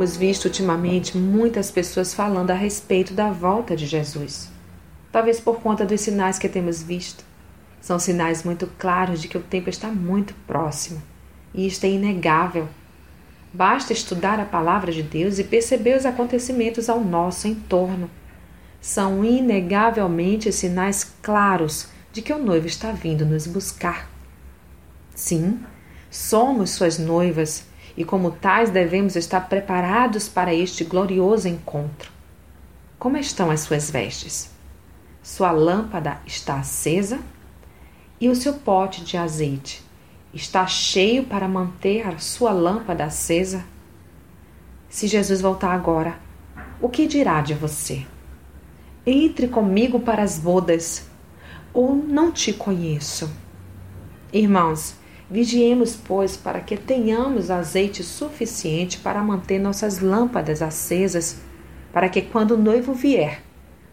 temos 0.00 0.16
visto 0.16 0.46
ultimamente 0.46 1.18
muitas 1.18 1.70
pessoas 1.70 2.14
falando 2.14 2.50
a 2.50 2.54
respeito 2.54 3.12
da 3.12 3.30
volta 3.30 3.76
de 3.76 3.84
Jesus. 3.84 4.48
Talvez 5.12 5.38
por 5.38 5.60
conta 5.60 5.84
dos 5.84 6.00
sinais 6.00 6.38
que 6.38 6.48
temos 6.48 6.82
visto. 6.82 7.22
São 7.82 7.98
sinais 7.98 8.42
muito 8.42 8.66
claros 8.78 9.20
de 9.20 9.28
que 9.28 9.36
o 9.36 9.42
tempo 9.42 9.68
está 9.68 9.88
muito 9.88 10.32
próximo. 10.46 11.02
E 11.52 11.66
isto 11.66 11.84
é 11.84 11.90
inegável. 11.90 12.66
Basta 13.52 13.92
estudar 13.92 14.40
a 14.40 14.46
palavra 14.46 14.90
de 14.90 15.02
Deus 15.02 15.38
e 15.38 15.44
perceber 15.44 15.98
os 15.98 16.06
acontecimentos 16.06 16.88
ao 16.88 17.04
nosso 17.04 17.46
entorno. 17.46 18.08
São 18.80 19.22
inegavelmente 19.22 20.50
sinais 20.50 21.12
claros 21.20 21.88
de 22.10 22.22
que 22.22 22.32
o 22.32 22.38
noivo 22.38 22.66
está 22.66 22.90
vindo 22.90 23.26
nos 23.26 23.46
buscar. 23.46 24.08
Sim, 25.14 25.60
somos 26.10 26.70
suas 26.70 26.98
noivas 26.98 27.68
e, 27.96 28.04
como 28.04 28.30
tais, 28.30 28.70
devemos 28.70 29.16
estar 29.16 29.48
preparados 29.48 30.28
para 30.28 30.54
este 30.54 30.84
glorioso 30.84 31.48
encontro. 31.48 32.10
Como 32.98 33.16
estão 33.16 33.50
as 33.50 33.60
suas 33.60 33.90
vestes? 33.90 34.50
Sua 35.22 35.50
lâmpada 35.50 36.20
está 36.26 36.56
acesa 36.56 37.18
e 38.20 38.28
o 38.28 38.34
seu 38.34 38.54
pote 38.54 39.02
de 39.02 39.16
azeite 39.16 39.82
está 40.32 40.66
cheio 40.66 41.24
para 41.24 41.48
manter 41.48 42.06
a 42.06 42.18
sua 42.18 42.52
lâmpada 42.52 43.04
acesa? 43.04 43.64
Se 44.88 45.06
Jesus 45.06 45.40
voltar 45.40 45.72
agora, 45.72 46.18
o 46.80 46.88
que 46.88 47.06
dirá 47.06 47.40
de 47.40 47.54
você? 47.54 48.06
Entre 49.04 49.48
comigo 49.48 50.00
para 50.00 50.22
as 50.22 50.38
bodas, 50.38 51.08
ou 51.72 51.94
não 51.94 52.32
te 52.32 52.52
conheço? 52.52 53.30
Irmãos, 54.32 54.94
Vigiemos, 55.30 55.94
pois, 55.94 56.36
para 56.36 56.60
que 56.60 56.76
tenhamos 56.76 57.52
azeite 57.52 58.02
suficiente 58.02 58.98
para 58.98 59.22
manter 59.22 59.60
nossas 59.60 60.00
lâmpadas 60.00 60.60
acesas, 60.60 61.40
para 61.92 62.08
que 62.08 62.20
quando 62.20 62.52
o 62.52 62.58
noivo 62.58 62.92
vier, 62.92 63.40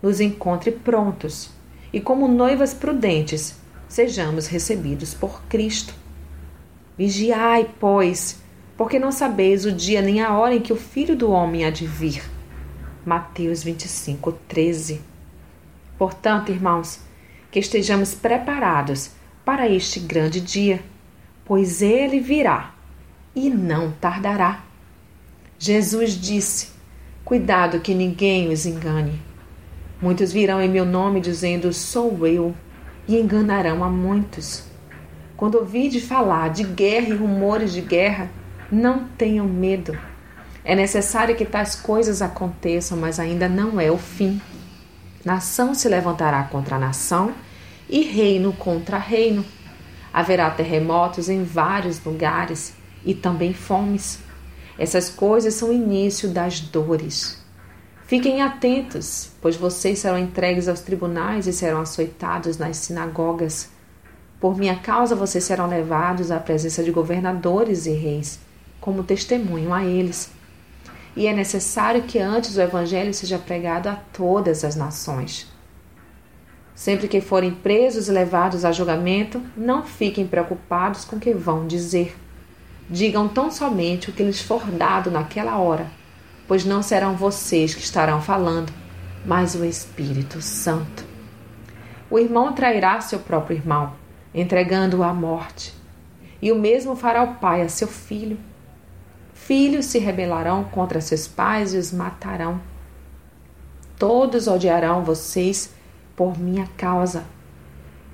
nos 0.00 0.20
encontre 0.20 0.70
prontos 0.70 1.50
e, 1.92 2.00
como 2.00 2.28
noivas 2.28 2.72
prudentes, 2.72 3.56
sejamos 3.88 4.46
recebidos 4.46 5.12
por 5.12 5.42
Cristo. 5.48 5.92
Vigiai, 6.96 7.68
pois, 7.80 8.40
porque 8.76 9.00
não 9.00 9.10
sabeis 9.10 9.64
o 9.64 9.72
dia 9.72 10.00
nem 10.00 10.20
a 10.20 10.36
hora 10.38 10.54
em 10.54 10.60
que 10.60 10.72
o 10.72 10.76
Filho 10.76 11.16
do 11.16 11.32
Homem 11.32 11.64
há 11.64 11.70
de 11.70 11.84
vir. 11.84 12.22
Mateus 13.04 13.64
25, 13.64 14.32
13. 14.46 15.00
Portanto, 15.98 16.52
irmãos, 16.52 17.00
que 17.50 17.58
estejamos 17.58 18.14
preparados 18.14 19.10
para 19.44 19.68
este 19.68 19.98
grande 19.98 20.40
dia 20.40 20.80
pois 21.44 21.82
ele 21.82 22.20
virá 22.20 22.74
e 23.34 23.50
não 23.50 23.92
tardará. 23.92 24.64
Jesus 25.58 26.12
disse: 26.12 26.68
Cuidado 27.24 27.80
que 27.80 27.94
ninguém 27.94 28.52
os 28.52 28.66
engane. 28.66 29.20
Muitos 30.00 30.32
virão 30.32 30.60
em 30.60 30.68
meu 30.68 30.84
nome 30.84 31.20
dizendo: 31.20 31.72
Sou 31.72 32.26
eu, 32.26 32.54
e 33.08 33.18
enganarão 33.18 33.82
a 33.82 33.88
muitos. 33.88 34.64
Quando 35.36 35.56
ouvirdes 35.56 36.04
falar 36.04 36.50
de 36.50 36.64
guerra 36.64 37.08
e 37.08 37.16
rumores 37.16 37.72
de 37.72 37.80
guerra, 37.80 38.30
não 38.70 39.04
tenham 39.18 39.46
medo. 39.46 39.96
É 40.64 40.74
necessário 40.74 41.36
que 41.36 41.44
tais 41.44 41.74
coisas 41.74 42.22
aconteçam, 42.22 42.96
mas 42.96 43.20
ainda 43.20 43.48
não 43.48 43.80
é 43.80 43.90
o 43.90 43.98
fim. 43.98 44.40
Nação 45.24 45.74
se 45.74 45.88
levantará 45.88 46.44
contra 46.44 46.78
nação 46.78 47.32
e 47.88 48.02
reino 48.02 48.52
contra 48.52 48.96
reino 48.96 49.44
Haverá 50.14 50.48
terremotos 50.48 51.28
em 51.28 51.42
vários 51.42 52.02
lugares 52.04 52.72
e 53.04 53.12
também 53.12 53.52
fomes. 53.52 54.20
Essas 54.78 55.10
coisas 55.10 55.54
são 55.54 55.70
o 55.70 55.72
início 55.72 56.28
das 56.28 56.60
dores. 56.60 57.42
Fiquem 58.06 58.40
atentos, 58.40 59.30
pois 59.42 59.56
vocês 59.56 59.98
serão 59.98 60.16
entregues 60.16 60.68
aos 60.68 60.78
tribunais 60.78 61.48
e 61.48 61.52
serão 61.52 61.80
açoitados 61.80 62.58
nas 62.58 62.76
sinagogas. 62.76 63.70
Por 64.38 64.56
minha 64.56 64.76
causa 64.76 65.16
vocês 65.16 65.42
serão 65.42 65.66
levados 65.66 66.30
à 66.30 66.38
presença 66.38 66.84
de 66.84 66.92
governadores 66.92 67.86
e 67.86 67.92
reis, 67.92 68.38
como 68.80 69.02
testemunho 69.02 69.74
a 69.74 69.84
eles. 69.84 70.30
E 71.16 71.26
é 71.26 71.32
necessário 71.32 72.02
que 72.02 72.20
antes 72.20 72.56
o 72.56 72.60
evangelho 72.60 73.12
seja 73.12 73.36
pregado 73.36 73.88
a 73.88 73.96
todas 74.12 74.62
as 74.62 74.76
nações. 74.76 75.52
Sempre 76.74 77.06
que 77.06 77.20
forem 77.20 77.52
presos 77.52 78.08
e 78.08 78.12
levados 78.12 78.64
a 78.64 78.72
julgamento, 78.72 79.40
não 79.56 79.84
fiquem 79.84 80.26
preocupados 80.26 81.04
com 81.04 81.16
o 81.16 81.20
que 81.20 81.32
vão 81.32 81.66
dizer. 81.66 82.16
Digam 82.90 83.28
tão 83.28 83.50
somente 83.50 84.10
o 84.10 84.12
que 84.12 84.24
lhes 84.24 84.42
for 84.42 84.66
dado 84.66 85.10
naquela 85.10 85.56
hora, 85.58 85.86
pois 86.48 86.64
não 86.64 86.82
serão 86.82 87.14
vocês 87.14 87.74
que 87.74 87.82
estarão 87.82 88.20
falando, 88.20 88.72
mas 89.24 89.54
o 89.54 89.64
Espírito 89.64 90.42
Santo. 90.42 91.04
O 92.10 92.18
irmão 92.18 92.52
trairá 92.52 93.00
seu 93.00 93.20
próprio 93.20 93.56
irmão, 93.56 93.92
entregando-o 94.34 95.02
à 95.02 95.14
morte, 95.14 95.72
e 96.42 96.52
o 96.52 96.58
mesmo 96.58 96.94
fará 96.96 97.22
o 97.22 97.36
pai 97.36 97.62
a 97.62 97.68
seu 97.68 97.88
filho. 97.88 98.36
Filhos 99.32 99.86
se 99.86 99.98
rebelarão 99.98 100.64
contra 100.64 101.00
seus 101.00 101.26
pais 101.26 101.72
e 101.72 101.78
os 101.78 101.92
matarão. 101.92 102.60
Todos 103.98 104.48
odiarão 104.48 105.04
vocês 105.04 105.72
por 106.16 106.38
minha 106.38 106.68
causa. 106.76 107.24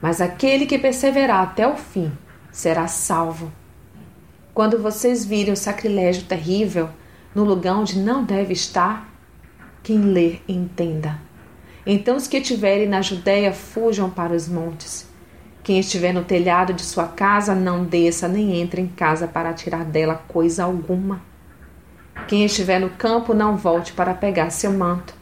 Mas 0.00 0.20
aquele 0.20 0.66
que 0.66 0.78
perseverar 0.78 1.42
até 1.42 1.66
o 1.66 1.76
fim 1.76 2.12
será 2.52 2.86
salvo. 2.86 3.50
Quando 4.54 4.78
vocês 4.78 5.24
virem 5.24 5.52
o 5.52 5.56
sacrilégio 5.56 6.24
terrível 6.24 6.88
no 7.34 7.44
lugar 7.44 7.76
onde 7.76 7.98
não 7.98 8.24
deve 8.24 8.52
estar, 8.52 9.08
quem 9.82 10.00
lê 10.00 10.38
entenda. 10.48 11.20
Então 11.86 12.16
os 12.16 12.26
que 12.26 12.38
estiverem 12.38 12.88
na 12.88 13.02
Judéia 13.02 13.52
fujam 13.52 14.10
para 14.10 14.32
os 14.32 14.48
montes. 14.48 15.08
Quem 15.62 15.80
estiver 15.80 16.12
no 16.12 16.24
telhado 16.24 16.72
de 16.72 16.82
sua 16.82 17.08
casa 17.08 17.52
não 17.54 17.84
desça 17.84 18.28
nem 18.28 18.60
entre 18.60 18.80
em 18.80 18.86
casa 18.86 19.26
para 19.26 19.52
tirar 19.52 19.84
dela 19.84 20.14
coisa 20.14 20.62
alguma. 20.62 21.20
Quem 22.28 22.44
estiver 22.44 22.80
no 22.80 22.90
campo 22.90 23.34
não 23.34 23.56
volte 23.56 23.92
para 23.92 24.14
pegar 24.14 24.50
seu 24.50 24.72
manto. 24.72 25.15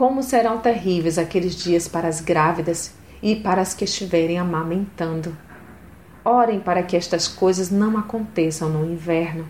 Como 0.00 0.22
serão 0.22 0.56
terríveis 0.56 1.18
aqueles 1.18 1.54
dias 1.54 1.86
para 1.86 2.08
as 2.08 2.22
grávidas 2.22 2.94
e 3.22 3.36
para 3.36 3.60
as 3.60 3.74
que 3.74 3.84
estiverem 3.84 4.38
amamentando. 4.38 5.36
Orem 6.24 6.58
para 6.58 6.82
que 6.82 6.96
estas 6.96 7.28
coisas 7.28 7.70
não 7.70 7.98
aconteçam 7.98 8.70
no 8.70 8.90
inverno, 8.90 9.46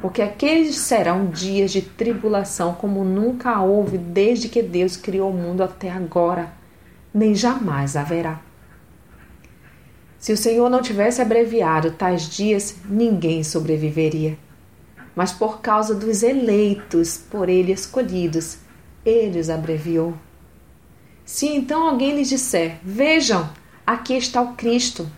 porque 0.00 0.20
aqueles 0.20 0.74
serão 0.78 1.26
dias 1.26 1.70
de 1.70 1.80
tribulação 1.80 2.74
como 2.74 3.04
nunca 3.04 3.60
houve 3.60 3.98
desde 3.98 4.48
que 4.48 4.64
Deus 4.64 4.96
criou 4.96 5.30
o 5.30 5.32
mundo 5.32 5.62
até 5.62 5.92
agora, 5.92 6.52
nem 7.14 7.32
jamais 7.32 7.94
haverá. 7.94 8.40
Se 10.18 10.32
o 10.32 10.36
Senhor 10.36 10.68
não 10.68 10.82
tivesse 10.82 11.22
abreviado 11.22 11.92
tais 11.92 12.28
dias, 12.28 12.78
ninguém 12.84 13.44
sobreviveria. 13.44 14.36
Mas 15.14 15.30
por 15.30 15.60
causa 15.60 15.94
dos 15.94 16.24
eleitos, 16.24 17.16
por 17.16 17.48
ele 17.48 17.70
escolhidos, 17.70 18.66
ele 19.08 19.38
os 19.40 19.50
abreviou. 19.50 20.14
Se 21.24 21.46
então 21.46 21.88
alguém 21.88 22.14
lhes 22.14 22.28
disser: 22.28 22.78
Vejam, 22.82 23.48
aqui 23.86 24.14
está 24.14 24.40
o 24.40 24.54
Cristo, 24.54 25.10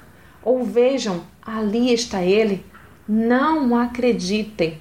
ou 0.43 0.65
vejam, 0.65 1.25
ali 1.43 1.93
está 1.93 2.23
ele, 2.23 2.65
não 3.09 3.77
acreditem, 3.77 4.81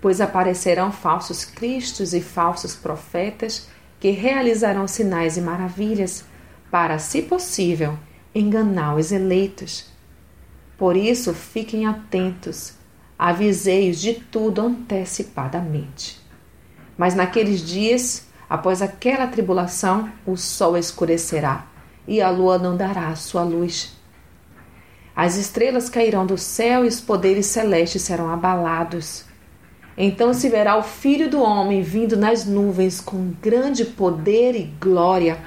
pois 0.00 0.20
aparecerão 0.20 0.92
falsos 0.92 1.44
cristos 1.44 2.14
e 2.14 2.20
falsos 2.20 2.74
profetas 2.74 3.68
que 3.98 4.10
realizarão 4.10 4.88
sinais 4.88 5.36
e 5.36 5.40
maravilhas, 5.40 6.24
para, 6.70 6.98
se 6.98 7.20
possível, 7.20 7.98
enganar 8.34 8.94
os 8.94 9.12
eleitos. 9.12 9.86
Por 10.78 10.96
isso, 10.96 11.34
fiquem 11.34 11.86
atentos, 11.86 12.74
avisei-os 13.18 14.00
de 14.00 14.14
tudo 14.14 14.62
antecipadamente. 14.62 16.18
Mas 17.00 17.14
naqueles 17.14 17.62
dias, 17.62 18.26
após 18.46 18.82
aquela 18.82 19.26
tribulação, 19.26 20.12
o 20.26 20.36
sol 20.36 20.76
escurecerá 20.76 21.64
e 22.06 22.20
a 22.20 22.28
lua 22.28 22.58
não 22.58 22.76
dará 22.76 23.08
a 23.08 23.16
sua 23.16 23.42
luz. 23.42 23.96
As 25.16 25.38
estrelas 25.38 25.88
cairão 25.88 26.26
do 26.26 26.36
céu 26.36 26.84
e 26.84 26.88
os 26.88 27.00
poderes 27.00 27.46
celestes 27.46 28.02
serão 28.02 28.30
abalados. 28.30 29.24
Então 29.96 30.34
se 30.34 30.50
verá 30.50 30.76
o 30.76 30.82
Filho 30.82 31.30
do 31.30 31.40
Homem 31.40 31.80
vindo 31.80 32.18
nas 32.18 32.44
nuvens 32.44 33.00
com 33.00 33.32
grande 33.40 33.86
poder 33.86 34.54
e 34.54 34.64
glória. 34.78 35.38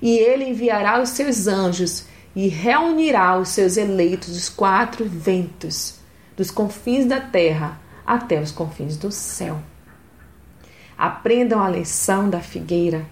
E 0.00 0.16
ele 0.16 0.44
enviará 0.44 1.02
os 1.02 1.08
seus 1.08 1.48
anjos 1.48 2.04
e 2.36 2.46
reunirá 2.46 3.36
os 3.36 3.48
seus 3.48 3.76
eleitos 3.76 4.28
dos 4.28 4.48
quatro 4.48 5.04
ventos, 5.06 5.96
dos 6.36 6.52
confins 6.52 7.04
da 7.04 7.18
terra 7.18 7.80
até 8.06 8.40
os 8.40 8.52
confins 8.52 8.96
do 8.96 9.10
céu. 9.10 9.60
Aprendam 11.02 11.60
a 11.60 11.68
lição 11.68 12.30
da 12.30 12.38
figueira. 12.38 13.04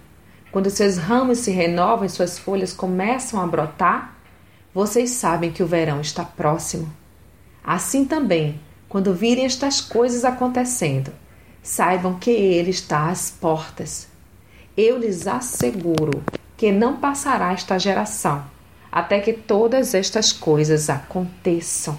Quando 0.49 0.69
seus 0.69 0.95
ramos 0.95 1.39
se 1.39 1.51
renovam 1.51 2.05
e 2.05 2.09
suas 2.09 2.39
folhas 2.39 2.71
começam 2.71 3.41
a 3.41 3.45
brotar, 3.45 4.15
vocês 4.73 5.09
sabem 5.09 5.51
que 5.51 5.61
o 5.61 5.67
verão 5.67 5.99
está 5.99 6.23
próximo. 6.23 6.89
Assim 7.61 8.05
também, 8.05 8.57
Quando 8.87 9.13
virem 9.13 9.43
estas 9.43 9.81
coisas 9.81 10.23
acontecendo, 10.23 11.11
saibam 11.61 12.17
que 12.17 12.31
Ele 12.31 12.69
está 12.69 13.09
às 13.09 13.29
portas. 13.29 14.07
Eu 14.77 14.97
lhes 14.97 15.27
asseguro 15.27 16.23
que 16.55 16.71
não 16.71 16.95
passará 16.95 17.51
esta 17.51 17.77
geração 17.77 18.45
até 18.89 19.19
que 19.19 19.33
todas 19.33 19.93
estas 19.93 20.31
coisas 20.31 20.89
aconteçam. 20.89 21.97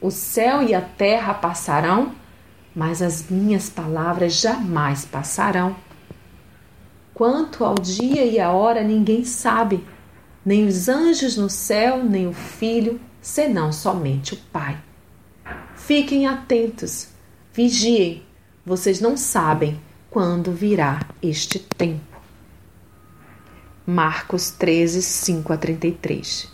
O 0.00 0.10
céu 0.10 0.60
e 0.60 0.74
a 0.74 0.80
terra 0.80 1.34
passarão, 1.34 2.12
mas 2.78 3.02
as 3.02 3.28
minhas 3.28 3.68
palavras 3.68 4.34
jamais 4.34 5.04
passarão. 5.04 5.74
Quanto 7.12 7.64
ao 7.64 7.74
dia 7.74 8.24
e 8.24 8.38
a 8.38 8.52
hora, 8.52 8.84
ninguém 8.84 9.24
sabe, 9.24 9.84
nem 10.46 10.64
os 10.64 10.88
anjos 10.88 11.36
no 11.36 11.50
céu, 11.50 12.04
nem 12.04 12.28
o 12.28 12.32
filho, 12.32 13.00
senão 13.20 13.72
somente 13.72 14.34
o 14.34 14.36
Pai. 14.52 14.80
Fiquem 15.74 16.28
atentos, 16.28 17.08
vigiem, 17.52 18.22
vocês 18.64 19.00
não 19.00 19.16
sabem 19.16 19.80
quando 20.08 20.52
virá 20.52 21.00
este 21.20 21.58
tempo. 21.58 22.16
Marcos 23.84 24.52
13, 24.52 25.02
5 25.02 25.52
a 25.52 25.56
33. 25.56 26.48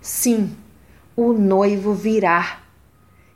Sim, 0.00 0.56
o 1.14 1.32
noivo 1.32 1.94
virá. 1.94 2.63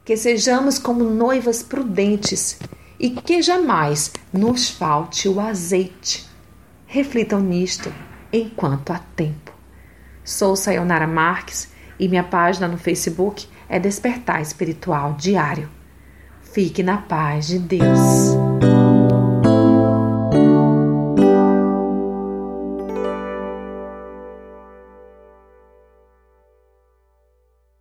Que 0.08 0.16
sejamos 0.16 0.78
como 0.78 1.04
noivas 1.04 1.62
prudentes 1.62 2.58
e 2.98 3.10
que 3.10 3.42
jamais 3.42 4.10
nos 4.32 4.70
falte 4.70 5.28
o 5.28 5.38
azeite. 5.38 6.26
Reflitam 6.86 7.40
nisto 7.40 7.92
enquanto 8.32 8.90
há 8.90 9.00
tempo. 9.14 9.52
Sou 10.24 10.56
Sayonara 10.56 11.06
Marques 11.06 11.70
e 12.00 12.08
minha 12.08 12.24
página 12.24 12.66
no 12.66 12.78
Facebook 12.78 13.46
é 13.68 13.78
Despertar 13.78 14.40
Espiritual 14.40 15.12
Diário. 15.12 15.68
Fique 16.40 16.82
na 16.82 16.96
paz 16.96 17.46
de 17.46 17.58
Deus. 17.58 18.77